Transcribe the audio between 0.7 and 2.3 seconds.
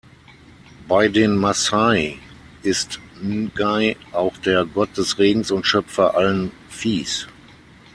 Bei den Massai